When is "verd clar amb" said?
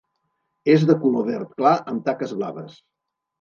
1.27-2.03